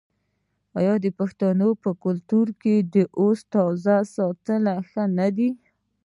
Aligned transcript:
آیا 0.77 0.93
د 1.05 1.07
پښتنو 1.19 1.69
په 1.83 1.89
کلتور 2.03 2.47
کې 2.61 2.75
د 2.93 2.95
اودس 3.19 3.41
تازه 3.53 3.95
ساتل 4.15 4.63
ښه 4.89 5.03
نه 5.17 5.27
دي؟ 5.37 5.49